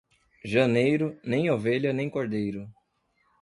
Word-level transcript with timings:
Janeiro, 0.43 1.15
nem 1.23 1.47
ovelha 1.51 1.93
nem 1.93 2.09
cordeiro. 2.09 2.67